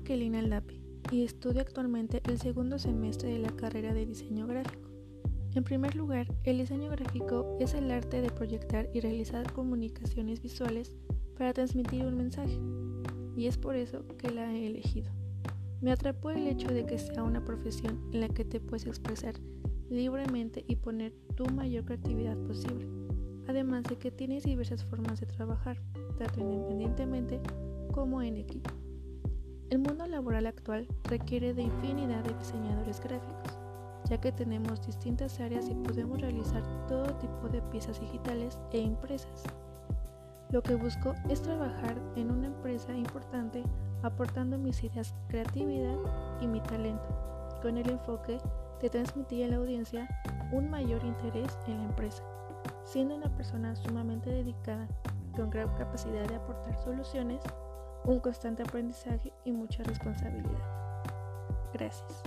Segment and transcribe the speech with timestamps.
[0.00, 4.90] Kelina Lapi y estudio actualmente el segundo semestre de la carrera de diseño gráfico.
[5.54, 10.94] En primer lugar, el diseño gráfico es el arte de proyectar y realizar comunicaciones visuales
[11.38, 12.58] para transmitir un mensaje,
[13.36, 15.10] y es por eso que la he elegido.
[15.80, 19.34] Me atrapó el hecho de que sea una profesión en la que te puedes expresar
[19.88, 22.86] libremente y poner tu mayor creatividad posible,
[23.46, 25.80] además de que tienes diversas formas de trabajar,
[26.18, 27.40] tanto independientemente
[27.92, 28.70] como en equipo.
[29.76, 33.58] El mundo laboral actual requiere de infinidad de diseñadores gráficos,
[34.08, 39.44] ya que tenemos distintas áreas y podemos realizar todo tipo de piezas digitales e impresas.
[40.50, 43.62] Lo que busco es trabajar en una empresa importante
[44.02, 45.98] aportando mis ideas, creatividad
[46.40, 48.38] y mi talento, con el enfoque
[48.80, 50.08] de transmitir a la audiencia
[50.52, 52.22] un mayor interés en la empresa,
[52.82, 54.88] siendo una persona sumamente dedicada,
[55.36, 57.42] con gran capacidad de aportar soluciones,
[58.06, 61.02] un constante aprendizaje y mucha responsabilidad.
[61.72, 62.22] Gracias.